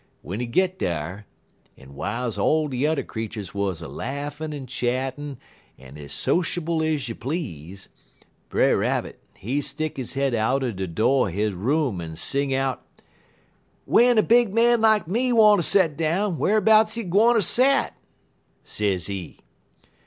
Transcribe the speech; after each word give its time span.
W'en 0.23 0.39
he 0.39 0.47
git 0.47 0.79
dar, 0.79 1.27
en 1.77 1.89
w'iles 1.89 2.35
all 2.39 2.67
de 2.67 2.77
yuther 2.77 3.03
creeturs 3.03 3.53
wuz 3.53 3.83
a 3.83 3.87
laughin' 3.87 4.51
en 4.51 4.63
a 4.63 4.65
chattin' 4.65 5.37
des 5.77 6.05
ez 6.05 6.11
sociable 6.11 6.81
ez 6.81 7.07
you 7.07 7.13
please, 7.13 7.87
Brer 8.49 8.77
Rabbit, 8.77 9.19
he 9.37 9.61
stick 9.61 9.97
he 9.97 10.19
head 10.19 10.33
out 10.33 10.63
er 10.63 10.71
de 10.71 10.87
do' 10.87 11.25
er 11.25 11.29
he 11.29 11.45
room 11.49 12.01
en 12.01 12.15
sing 12.15 12.51
out: 12.51 12.81
"'Wen 13.85 14.17
a 14.17 14.23
big 14.23 14.51
man 14.51 14.81
like 14.81 15.07
me 15.07 15.31
wanter 15.31 15.61
set 15.61 15.95
down, 15.95 16.37
wharbouts 16.39 16.95
he 16.95 17.03
gwine 17.03 17.35
ter 17.35 17.41
set?' 17.41 17.95
sezee. 18.63 19.37